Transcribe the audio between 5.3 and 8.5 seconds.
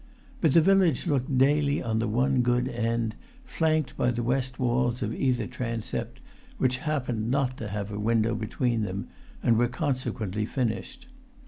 transept, which happened not to have a window